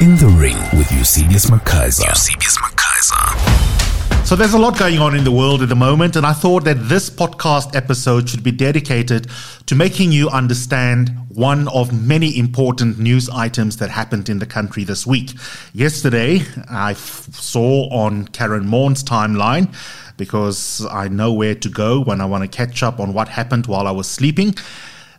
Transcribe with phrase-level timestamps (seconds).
[0.00, 2.06] In the Ring with Eusebius McKaiser.
[2.06, 4.24] Eusebius McKaiser.
[4.24, 6.62] So there's a lot going on in the world at the moment, and I thought
[6.66, 9.26] that this podcast episode should be dedicated
[9.66, 14.84] to making you understand one of many important news items that happened in the country
[14.84, 15.32] this week.
[15.72, 19.74] Yesterday, I f- saw on Karyn Maughan's timeline
[20.16, 23.66] because I know where to go when I want to catch up on what happened
[23.66, 24.54] while I was sleeping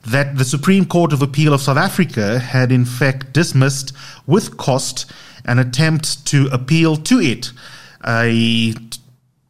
[0.06, 3.94] that the Supreme Court of Appeal of South Africa had in fact dismissed
[4.26, 5.12] with cost
[5.46, 7.52] an attempt to appeal to it,
[8.06, 8.74] a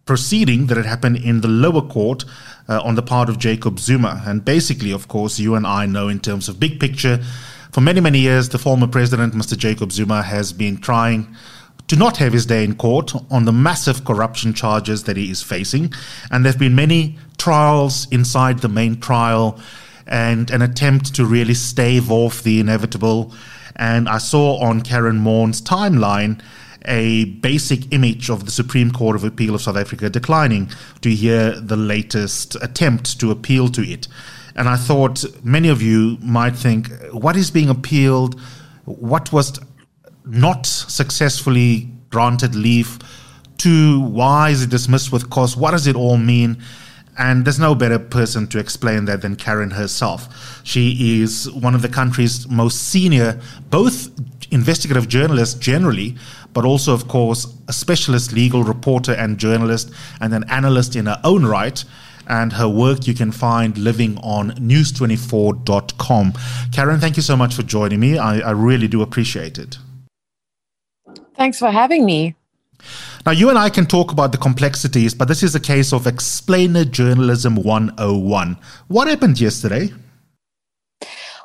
[0.06, 2.26] proceeding that had happened in the lower court
[2.68, 4.24] uh, on the part of Jacob Zuma.
[4.26, 7.20] And basically, of course, you and I know in terms of big picture,
[7.72, 9.56] for many, many years, the former president, Mr.
[9.56, 11.36] Jacob Zuma, has been trying
[11.88, 15.42] to not have his day in court on the massive corruption charges that he is
[15.42, 15.94] facing.
[16.32, 19.60] And there have been many trials inside the main trial
[20.10, 23.34] and an attempt to really stave off the inevitable.
[23.76, 26.42] And I saw on Karyn Maughan's timeline
[26.86, 30.70] a basic image of the Supreme Court of Appeal of South Africa declining
[31.02, 34.08] to hear the latest attempt to appeal to it.
[34.56, 38.40] And I thought many of you might think, what is being appealed?
[38.86, 39.60] What was
[40.26, 42.98] not successfully granted leave
[43.60, 44.02] to?
[44.02, 45.56] Why is it dismissed with cause?
[45.56, 46.62] What does it all mean?
[47.20, 50.62] And there's no better person to explain that than Karyn herself.
[50.64, 54.10] She is one of the country's most senior, both
[54.52, 56.16] investigative journalists generally,
[56.54, 61.20] but also, of course, a specialist legal reporter and journalist, and an analyst in her
[61.26, 61.84] own right.
[62.26, 66.32] And her work you can find living on news24.com.
[66.72, 68.18] Karyn, thank you so much for joining me.
[68.18, 69.78] I, I really do appreciate it.
[71.36, 72.36] Thanks for having me.
[73.26, 76.08] Now, you and I can talk about the complexities, but this is a case of
[76.08, 78.58] explainer journalism 101.
[78.88, 79.92] What happened yesterday?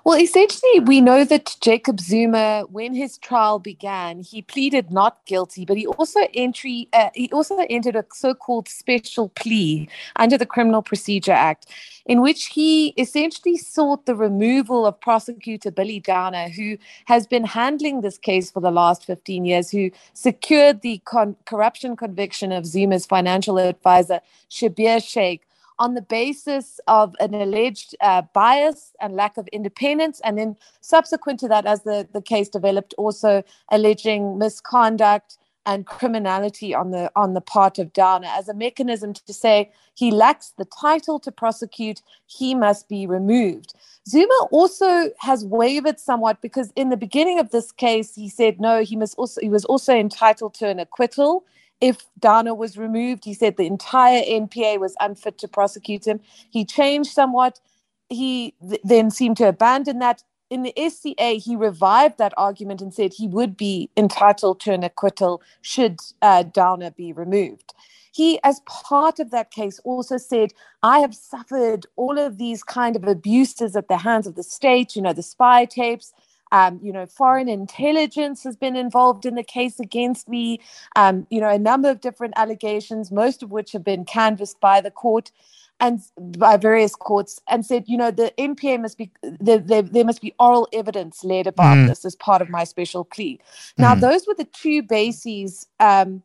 [0.05, 5.64] Well, essentially, we know that Jacob Zuma, when his trial began, he pleaded not guilty,
[5.64, 10.83] but he also entry uh, he also entered a so-called special plea under the Criminal
[10.83, 11.68] Procedure Act,
[12.05, 16.77] in which he essentially sought the removal of prosecutor Billy Downer, who
[17.07, 21.96] has been handling this case for the last 15 years, who secured the con- corruption
[21.96, 24.20] conviction of Zuma's financial advisor
[24.51, 25.40] Schabir Shaik
[25.79, 30.20] on the basis of an alleged uh, bias and lack of independence.
[30.24, 36.74] And then, subsequent to that, as the, the case developed, also alleging misconduct and criminality
[36.74, 40.67] on the on the part of Downer as a mechanism to say he lacks the
[40.67, 43.74] title to prosecute, he must be removed.
[44.08, 48.83] Zuma also has wavered somewhat because in the beginning of this case he said no,
[48.83, 51.45] he must also he was also entitled to an acquittal
[51.80, 53.24] if Downer was removed.
[53.24, 56.20] He said the entire NPA was unfit to prosecute him.
[56.51, 57.61] He changed somewhat.
[58.08, 60.23] He th- then seemed to abandon that.
[60.51, 64.84] In the SCA, he revived that argument and said he would be entitled to an
[64.84, 67.74] acquittal should uh, Downer be removed.
[68.13, 70.52] He, as part of that case, also said,
[70.84, 74.95] I have suffered all of these kind of abuses at the hands of the state,
[74.95, 76.13] you know, the spy tapes,
[76.54, 80.60] um, you know, foreign intelligence has been involved in the case against me.
[80.94, 84.80] Um, you know, a number of different allegations, most of which have been canvassed by
[84.80, 85.32] the court
[85.80, 89.10] and by various courts and said, you know, the NPA must be
[89.40, 91.88] there, there, there must be oral evidence laid about mm.
[91.88, 93.40] this as part of my special plea.
[93.76, 94.00] Now, mm.
[94.00, 96.22] those were the two bases um,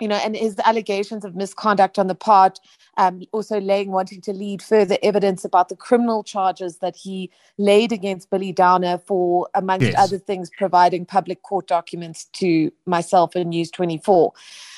[0.00, 2.58] you know, and his allegations of misconduct on the part,
[2.96, 7.92] um, also laying wanting to lead further evidence about the criminal charges that he laid
[7.92, 9.94] against Billy Downer for, amongst yes.
[9.98, 14.32] other things, providing public court documents to myself and News 24.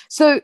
[0.09, 0.41] So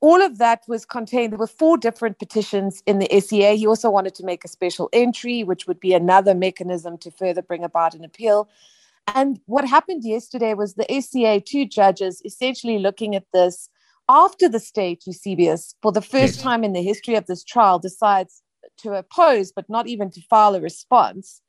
[0.00, 1.32] all of that was contained.
[1.32, 3.52] There were four different petitions in the SCA.
[3.52, 7.42] He also wanted to make a special entry, which would be another mechanism to further
[7.42, 8.48] bring about an appeal.
[9.14, 13.68] And what happened yesterday was the SCA, two judges, essentially looking at this
[14.10, 16.42] after the state, Eusebius, for the first yes.
[16.42, 18.42] time in the history of this trial, decides
[18.78, 21.40] to oppose, but not even to file a response,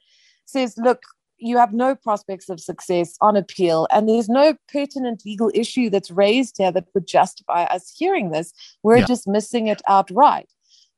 [0.45, 1.01] says, look,
[1.39, 6.11] you have no prospects of success on appeal, and there's no pertinent legal issue that's
[6.11, 8.53] raised here that would justify us hearing this.
[8.83, 9.07] We're yeah.
[9.07, 10.49] dismissing it outright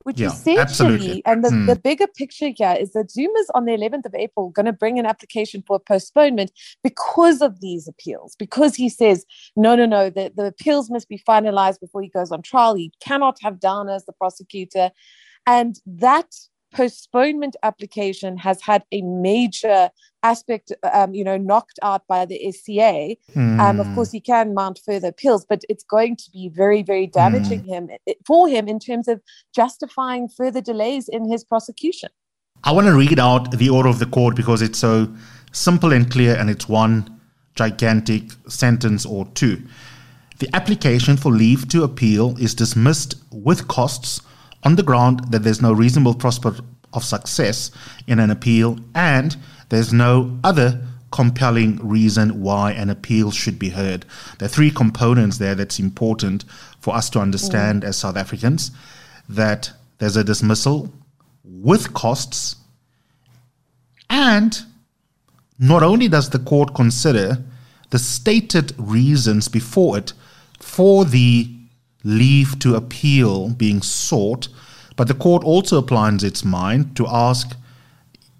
[0.03, 1.25] which yeah, essentially, absolutely.
[1.25, 1.65] and the, hmm.
[1.65, 4.99] the bigger picture here is that Zuma's on the 11th of April going to bring
[4.99, 6.51] an application for a postponement
[6.83, 11.21] because of these appeals, because he says, no, no, no, the, the appeals must be
[11.27, 12.75] finalized before he goes on trial.
[12.75, 14.91] He cannot have Downer as the prosecutor.
[15.45, 16.33] And that
[16.73, 19.89] postponement application has had a major
[20.23, 23.15] aspect, um, you know, knocked out by the SCA.
[23.35, 23.59] Mm.
[23.59, 27.07] Um, of course, he can mount further appeals, but it's going to be very, very
[27.07, 27.67] damaging mm.
[27.67, 27.89] him
[28.25, 29.21] for him in terms of
[29.53, 32.09] justifying further delays in his prosecution.
[32.63, 35.13] I want to read out the order of the court because it's so
[35.51, 37.19] simple and clear, and it's one
[37.55, 39.61] gigantic sentence or two.
[40.39, 44.21] The application for leave to appeal is dismissed with costs
[44.63, 46.61] on the ground that there's no reasonable prospect
[46.93, 47.71] of success
[48.07, 49.35] in an appeal and
[49.69, 50.81] there's no other
[51.11, 54.03] compelling reason why an appeal should be heard.
[54.39, 56.43] There are three components there that's important
[56.79, 57.87] for us to understand mm.
[57.87, 58.71] as South Africans
[59.29, 60.91] that there's a dismissal
[61.43, 62.55] with costs,
[64.09, 64.59] and
[65.59, 67.43] not only does the court consider
[67.91, 70.13] the stated reasons before it
[70.59, 71.52] for the
[72.03, 74.47] leave to appeal being sought,
[74.95, 77.55] but the court also applies its mind to ask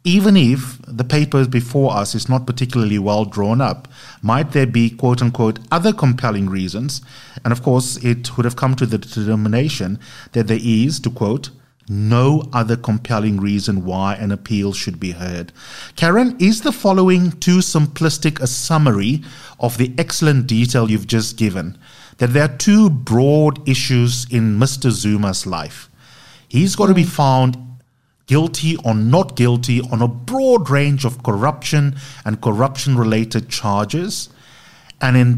[0.03, 3.87] even if the paper before us is not particularly well drawn up,
[4.21, 7.01] might there be quote unquote other compelling reasons?
[7.43, 9.99] And of course, it would have come to the determination
[10.33, 11.51] that there is, to quote,
[11.89, 15.51] no other compelling reason why an appeal should be heard.
[15.95, 19.21] Karyn, is the following too simplistic a summary
[19.59, 21.77] of the excellent detail you've just given?
[22.17, 24.91] That there are two broad issues in Mr.
[24.91, 25.89] Zuma's life.
[26.47, 27.57] He's got to be found
[28.25, 31.95] guilty or not guilty on a broad range of corruption
[32.25, 34.29] and corruption related charges.
[35.01, 35.37] And in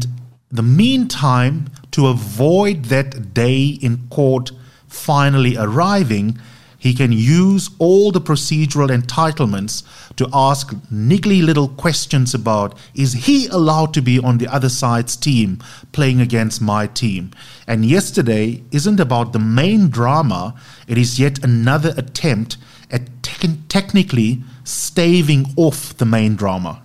[0.50, 4.52] the meantime, to avoid that day in court
[4.86, 6.38] finally arriving,
[6.86, 9.82] he can use all the procedural entitlements
[10.14, 15.16] to ask niggly little questions about is he allowed to be on the other side's
[15.16, 15.58] team
[15.90, 17.32] playing against my team?
[17.66, 20.54] And yesterday isn't about the main drama,
[20.86, 22.56] it is yet another attempt
[22.90, 26.84] at te- technically staving off the main drama.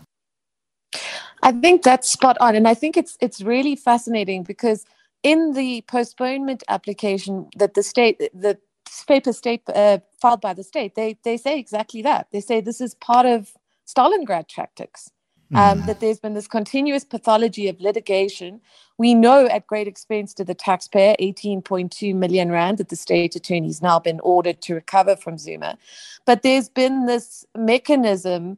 [1.44, 4.86] I think that's spot on, and I think it's it's really fascinating because
[5.24, 8.58] in the postponement application that the state the
[9.08, 12.28] paper state uh, filed by the state, they they say exactly that.
[12.32, 13.54] They say this is part of
[13.88, 15.12] Stalingrad tactics
[15.54, 15.86] um, mm.
[15.86, 18.62] that there's been this continuous pathology of litigation.
[18.98, 23.82] We know at great expense to the taxpayer, 18.2 million rand that the state attorney's
[23.82, 25.78] now been ordered to recover from Zuma.
[26.26, 28.58] But there's been this mechanism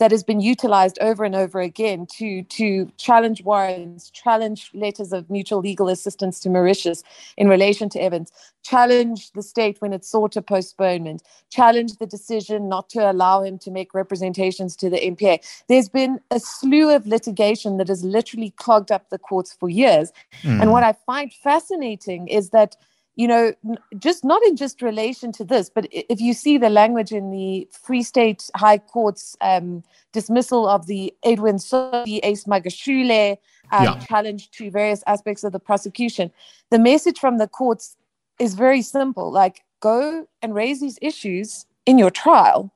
[0.00, 5.28] that has been utilized over and over again to to challenge warrants, challenge letters of
[5.28, 7.04] mutual legal assistance to Mauritius
[7.36, 8.32] in relation to Evans,
[8.62, 13.58] challenge the state when it sought a postponement, challenge the decision not to allow him
[13.58, 15.38] to make representations to the NPA.
[15.68, 20.12] There's been a slew of litigation that has literally clogged up the courts for years.
[20.42, 20.62] Mm.
[20.62, 22.74] And what I find fascinating is that
[23.20, 23.52] you know,
[23.98, 27.68] just not in just relation to this, but if you see the language in the
[27.70, 29.84] Free State High Court's um,
[30.14, 33.36] dismissal of the Edwin Sodi Ace Magashule
[33.72, 33.98] um, yeah.
[33.98, 36.32] challenge to various aspects of the prosecution,
[36.70, 37.94] the message from the courts
[38.38, 42.72] is very simple like, go and raise these issues in your trial.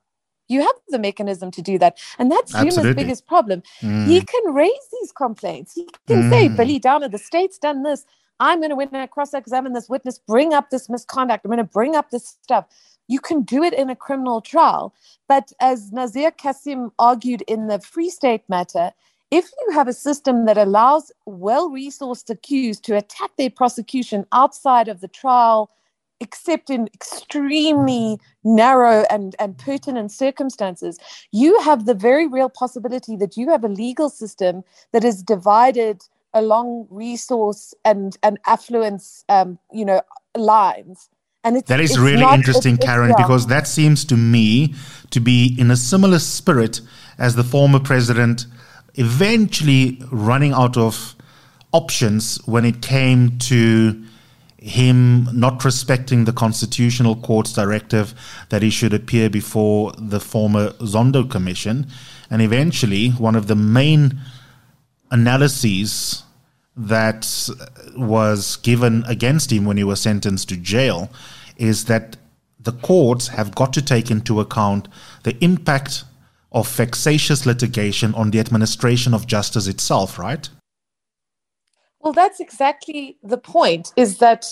[0.48, 1.96] You have the mechanism to do that.
[2.18, 3.62] And that's Zuma's biggest problem.
[3.80, 4.06] Mm.
[4.08, 5.72] He can raise these complaints.
[5.72, 6.30] He can mm.
[6.30, 8.04] say, Billy Downer, the state's done this
[8.40, 11.44] I'm going to win and cross examine this witness, bring up this misconduct.
[11.44, 12.66] I'm going to bring up this stuff.
[13.06, 14.94] You can do it in a criminal trial.
[15.28, 18.92] But as Nazir Kasim argued in the Free State matter,
[19.30, 24.88] if you have a system that allows well resourced accused to attack their prosecution outside
[24.88, 25.70] of the trial,
[26.20, 30.98] except in extremely narrow and, and pertinent circumstances,
[31.32, 36.02] you have the very real possibility that you have a legal system that is divided
[36.34, 40.02] along resource and and affluence um, you know
[40.36, 41.08] lines
[41.44, 43.24] and that is really not, interesting it's, karyn it's, yeah.
[43.24, 44.74] because that seems to me
[45.10, 46.80] to be in a similar spirit
[47.18, 48.46] as the former president
[48.96, 51.14] eventually running out of
[51.72, 54.04] options when it came to
[54.58, 58.14] him not respecting the constitutional court's directive
[58.48, 61.86] that he should appear before the former zondo commission
[62.30, 64.18] and eventually one of the main
[65.10, 66.23] analyses
[66.76, 67.48] that
[67.96, 71.10] was given against him when he was sentenced to jail
[71.56, 72.16] is that
[72.58, 74.88] the courts have got to take into account
[75.22, 76.04] the impact
[76.50, 80.48] of vexatious litigation on the administration of justice itself, right?
[82.00, 83.92] Well, that's exactly the point.
[83.96, 84.46] Is that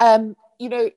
[0.00, 0.90] um, you know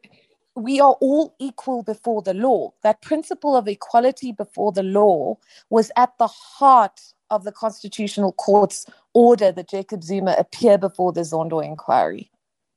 [0.56, 2.74] we are all equal before the law.
[2.84, 5.38] That principle of equality before the law
[5.70, 7.00] was at the heart
[7.30, 12.29] of the Constitutional Court's order that Jacob Zuma appear before the Zondo inquiry.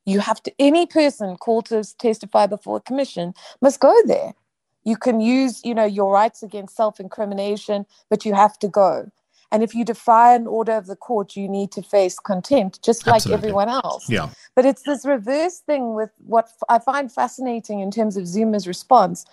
[0.04, 4.34] You have to, any person called to testify before a commission must go there.
[4.84, 9.10] You can use, you know, your rights against self-incrimination, but you have to go.
[9.50, 13.06] And if you defy an order of the court, you need to face contempt, just
[13.06, 13.48] like Absolutely.
[13.48, 14.08] everyone else.
[14.08, 14.28] Yeah.
[14.54, 19.24] But it's this reverse thing with what I find fascinating in terms of Zuma's response.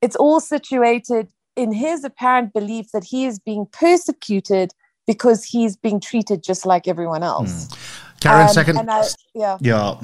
[0.00, 4.72] It's all situated in his apparent belief that he is being persecuted
[5.06, 7.66] because he's being treated just like everyone else.
[7.66, 7.78] Mm.
[8.20, 8.76] Karyn, Um, second.
[8.78, 9.04] and I-
[9.34, 9.58] yeah.
[9.60, 9.94] Yeah.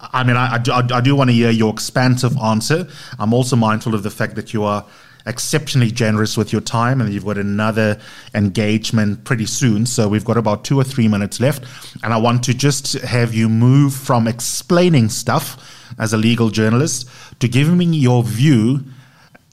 [0.00, 2.86] I mean, I, I, do, I do want to hear your expansive answer.
[3.18, 4.84] I'm also mindful of the fact that you are
[5.26, 7.98] exceptionally generous with your time and you've got another
[8.32, 9.86] engagement pretty soon.
[9.86, 11.64] So we've got about two or three minutes left.
[12.04, 15.56] And I want to just have you move from explaining stuff
[15.98, 17.08] as a legal journalist
[17.40, 18.84] to giving me your view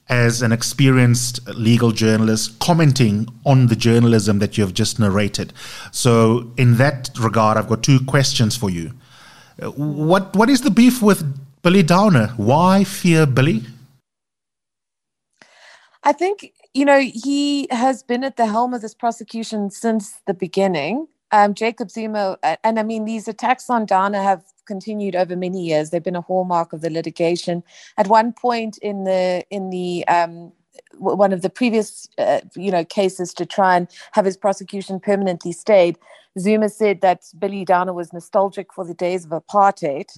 [0.08, 5.52] as an experienced legal journalist commenting on the journalism that you have just narrated.
[5.90, 8.92] So, in that regard, I've got two questions for you.
[9.74, 11.24] What what is the beef with
[11.62, 12.28] Billy Downer?
[12.36, 13.64] Why fear Billy?
[16.04, 20.34] I think, you know, he has been at the helm of this prosecution since the
[20.34, 21.08] beginning.
[21.36, 25.62] Um, Jacob Zuma, uh, and I mean, these attacks on Downer have continued over many
[25.66, 25.90] years.
[25.90, 27.62] They've been a hallmark of the litigation.
[27.98, 30.52] At one point in the in the um,
[30.94, 35.52] one of the previous, uh, you know, cases to try and have his prosecution permanently
[35.52, 35.98] stayed,
[36.38, 40.08] Zuma said that Billy Downer was nostalgic for the days of apartheid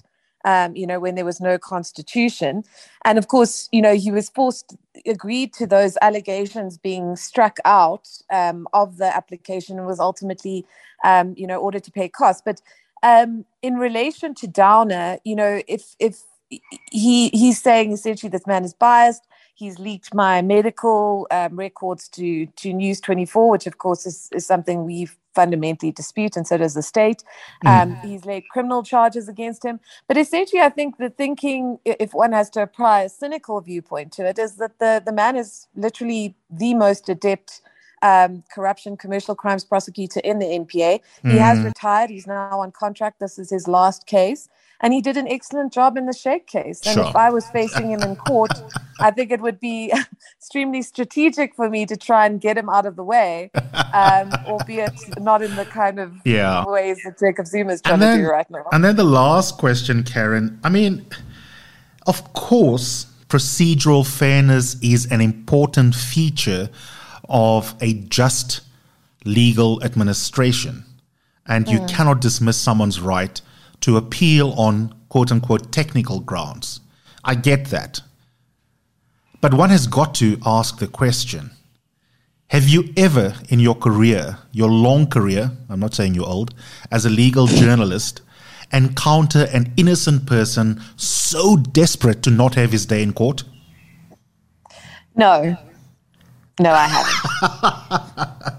[0.45, 2.63] um, you know, when there was no constitution.
[3.05, 8.09] And of course, you know, he was forced, agreed to those allegations being struck out
[8.31, 10.65] um, of the application and was ultimately,
[11.03, 12.41] um, you know, ordered to pay costs.
[12.43, 12.61] But
[13.03, 16.23] um, in relation to Downer, you know, if, if
[16.91, 19.27] he he's saying essentially this man is biased.
[19.59, 24.45] He's leaked my medical um, records to to News 24, which of course is, is
[24.45, 27.23] something we fundamentally dispute, and so does the state.
[27.65, 29.81] Um, He's laid criminal charges against him.
[30.07, 34.25] But essentially, I think the thinking, if one has to apply a cynical viewpoint to
[34.25, 37.61] it, is that the the man is literally the most adept
[38.01, 40.99] um, corruption, commercial crimes prosecutor in the NPA.
[41.23, 42.09] He has retired.
[42.09, 43.19] He's now on contract.
[43.19, 44.49] This is his last case.
[44.81, 46.79] And he did an excellent job in the Shaik case.
[46.87, 47.09] And Sure.
[47.09, 48.51] if I was facing him in court,
[49.01, 49.91] I think it would be
[50.37, 53.51] extremely strategic for me to try and get him out of the way,
[53.93, 56.63] um, albeit not in the kind of Yeah.
[56.65, 58.63] ways that Jacob Zuma is trying then, to do right now.
[58.71, 60.57] and then the last question, Karyn.
[60.63, 61.05] I mean,
[62.07, 66.69] of course, procedural fairness is an important feature
[67.29, 68.61] of a just
[69.25, 70.85] legal administration.
[71.45, 71.87] And you hmm.
[71.87, 73.39] cannot dismiss someone's right
[73.81, 76.81] to appeal on quote unquote technical grounds.
[77.23, 78.01] I get that.
[79.41, 81.51] But one has got to ask the question
[82.49, 86.55] have you ever in your career, your long career, I'm not saying you're old,
[86.91, 88.21] as a legal journalist,
[88.73, 93.43] encounter an innocent person so desperate to not have his day in court?
[95.15, 95.57] No.
[96.59, 98.49] No, I haven't.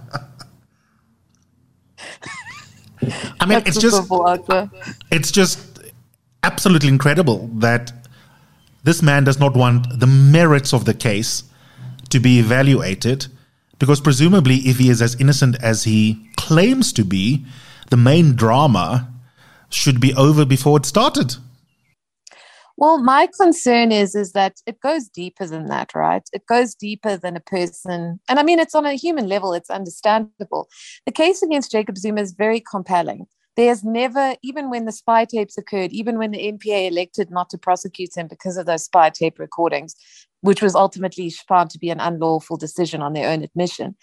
[3.40, 4.70] I mean, it's just simple answer.
[5.10, 5.80] it's just
[6.42, 7.92] absolutely incredible that
[8.84, 11.44] this man does not want the merits of the case
[12.08, 13.26] to be evaluated
[13.78, 17.44] because presumably if he is as innocent as he claims to be
[17.90, 19.08] the main drama
[19.68, 21.36] should be over before it started
[22.80, 26.22] Well, my concern is is that it goes deeper than that, right?
[26.32, 29.52] It goes deeper than a person, and I mean, it's on a human level.
[29.52, 30.66] It's understandable.
[31.04, 33.26] The case against Jacob Zuma is very compelling.
[33.54, 37.58] There's never, even when the spy tapes occurred, even when the NPA elected not to
[37.58, 39.94] prosecute him because of those spy tape recordings,
[40.40, 43.94] which was ultimately found to be an unlawful decision on their own admission.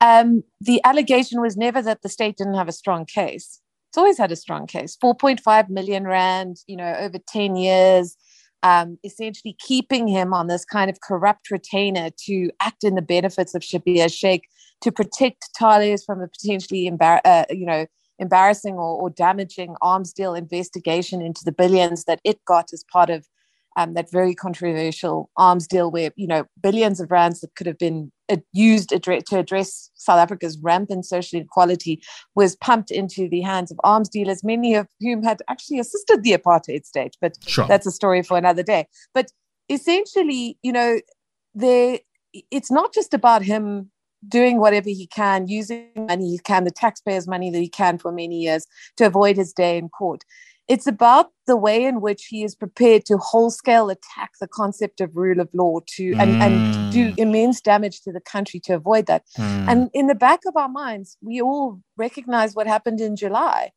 [0.00, 3.60] Um, the allegation was never that the state didn't have a strong case.
[3.96, 4.94] It's always had a strong case.
[5.02, 8.14] 4.5 million rand, you know, over 10 years,
[8.62, 13.54] um, essentially keeping him on this kind of corrupt retainer to act in the benefits
[13.54, 14.42] of Schabir Shaik
[14.82, 17.86] to protect Thales from a potentially embar- uh, you know,
[18.18, 23.08] embarrassing or, or damaging arms deal investigation into the billions that it got as part
[23.08, 23.26] of
[23.78, 27.78] um, that very controversial arms deal where you know billions of rands that could have
[27.78, 28.12] been
[28.52, 32.02] used to address South Africa's rampant social inequality
[32.34, 36.32] was pumped into the hands of arms dealers, many of whom had actually assisted the
[36.32, 37.16] apartheid state.
[37.20, 37.66] But Sure.
[37.66, 38.86] that's a story for another day.
[39.14, 39.32] But
[39.68, 41.00] essentially, you know,
[41.54, 42.00] there
[42.50, 43.90] it's not just about him
[44.28, 48.12] doing whatever he can, using money he can, the taxpayers' money that he can for
[48.12, 48.66] many years
[48.96, 50.22] to avoid his day in court.
[50.68, 55.00] It's about the way in which he is prepared to whole scale attack the concept
[55.00, 59.06] of rule of law to and, and do immense damage to the country to avoid
[59.06, 59.22] that.
[59.36, 59.68] Hmm.
[59.68, 63.70] And in the back of our minds, we all recognize what happened in July.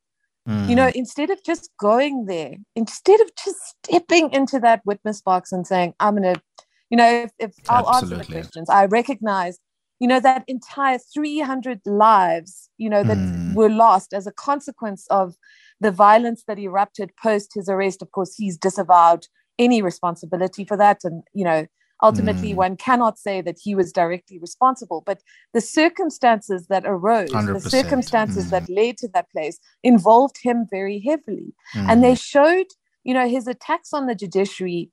[0.67, 5.51] You know, instead of just going there, instead of just stepping into that witness box
[5.51, 6.41] and saying, I'm going to,
[6.89, 9.60] you know, if, if I'll answer the questions, I recognize,
[10.00, 13.53] you know, that entire 300 lives, you know, that Mm.
[13.53, 15.36] were lost as a consequence of
[15.79, 18.01] the violence that erupted post his arrest.
[18.01, 21.00] Of course, he's disavowed any responsibility for that.
[21.03, 21.67] And, you know,
[22.01, 22.55] Ultimately, mm.
[22.55, 25.21] one cannot say that he was directly responsible, but
[25.53, 27.62] the circumstances that arose, 100%.
[27.62, 28.50] the circumstances mm.
[28.51, 31.53] that led to that place, involved him very heavily.
[31.75, 31.89] Mm.
[31.89, 32.67] And they showed,
[33.03, 34.91] you know, his attacks on the judiciary,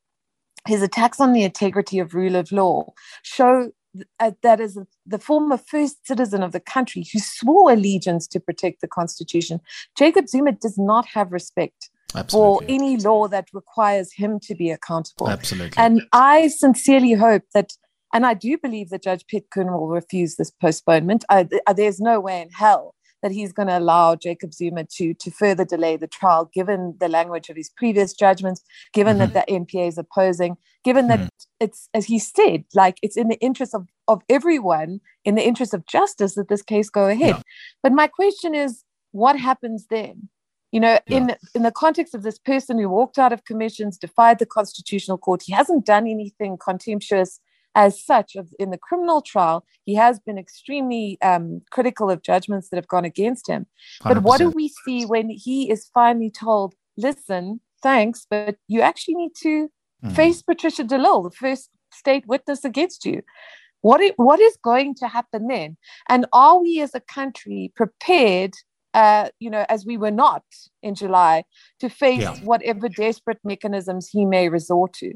[0.66, 3.70] his attacks on the integrity of rule of law, show
[4.20, 8.80] uh, that is the former first citizen of the country who swore allegiance to protect
[8.80, 9.60] the Constitution.
[9.96, 12.66] Jacob Zuma does not have respect Absolutely.
[12.66, 15.28] for any law that requires him to be accountable.
[15.28, 15.74] Absolutely.
[15.76, 17.72] And I sincerely hope that,
[18.12, 21.24] and I do believe that Judge Piet Koen will refuse this postponement.
[21.28, 22.95] I, there's no way in hell
[23.26, 27.08] that he's going to allow Jacob Zuma to to further delay the trial, given the
[27.08, 29.32] language of his previous judgments, given mm-hmm.
[29.32, 31.58] that the NPA is opposing, given that mm-hmm.
[31.58, 35.74] it's as he said, like it's in the interest of of everyone, in the interest
[35.74, 37.34] of justice, that this case go ahead.
[37.34, 37.42] Yeah.
[37.82, 40.28] But my question is, what happens then?
[40.70, 41.16] You know, yeah.
[41.16, 45.18] in in the context of this person who walked out of commissions, defied the constitutional
[45.18, 47.40] court, he hasn't done anything contemptuous
[47.76, 49.64] as such of, in the criminal trial.
[49.84, 53.66] He has been extremely um, critical of judgments that have gone against him.
[54.02, 54.14] 100%.
[54.14, 59.14] But what do we see when he is finally told, "Listen, thanks, but you actually
[59.14, 59.70] need to
[60.04, 60.16] mm.
[60.16, 63.22] face Patricia de Lille, the first state witness against you."
[63.82, 65.76] What, it, what is going to happen then?
[66.08, 68.54] And are we as a country prepared
[68.94, 70.42] uh, you know, as we were not
[70.82, 71.44] in July,
[71.80, 72.34] to face yeah.
[72.36, 75.12] whatever desperate mechanisms he may resort to.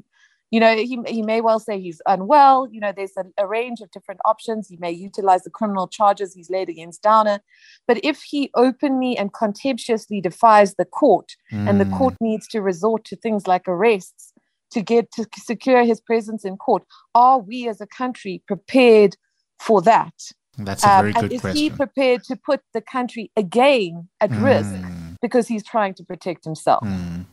[0.51, 2.69] You know, he, he may well say he's unwell.
[2.71, 4.69] You know, there's a, a range of different options.
[4.69, 7.41] He may utilize the criminal charges he's laid against Downer.
[7.87, 11.69] But if he openly and contemptuously defies the court mm.
[11.69, 12.29] and the court mm.
[12.29, 14.33] needs to resort to things like arrests
[14.73, 19.17] to get to secure his presence in court, are we as a country prepared
[19.61, 20.15] for that?
[20.59, 21.57] That's a very um, good is question.
[21.57, 24.45] Is he prepared to put the country again at mm.
[24.45, 24.75] risk
[25.23, 26.85] because he's trying to protect himself?
[26.85, 27.27] Mm.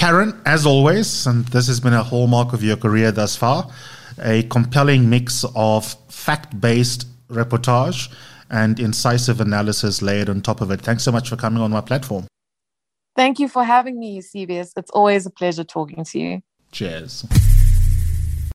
[0.00, 3.70] Karyn, as always, and this has been a hallmark of your career thus far,
[4.22, 8.10] a compelling mix of fact based reportage
[8.48, 10.80] and incisive analysis layered on top of it.
[10.80, 12.26] Thanks so much for coming on my platform.
[13.14, 14.72] Thank you for having me, Eusebius.
[14.74, 16.40] It's always a pleasure talking to you.
[16.72, 17.26] Cheers.